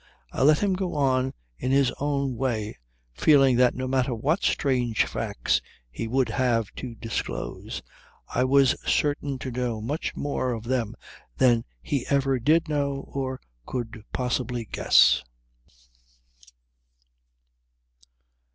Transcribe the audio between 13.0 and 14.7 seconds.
or could possibly